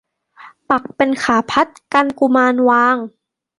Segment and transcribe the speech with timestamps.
[0.69, 2.97] ปักเป็นขาพัดกันกุมารวาง